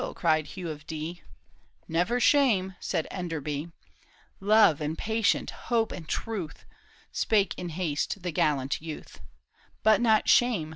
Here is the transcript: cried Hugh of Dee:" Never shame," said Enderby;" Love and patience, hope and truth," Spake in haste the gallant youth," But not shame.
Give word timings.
cried 0.15 0.47
Hugh 0.47 0.69
of 0.71 0.87
Dee:" 0.87 1.21
Never 1.87 2.19
shame," 2.19 2.75
said 2.79 3.07
Enderby;" 3.11 3.71
Love 4.55 4.81
and 4.81 4.97
patience, 4.97 5.51
hope 5.51 5.91
and 5.91 6.09
truth," 6.09 6.65
Spake 7.11 7.53
in 7.55 7.69
haste 7.69 8.23
the 8.23 8.31
gallant 8.31 8.81
youth," 8.81 9.21
But 9.83 10.01
not 10.01 10.27
shame. 10.27 10.69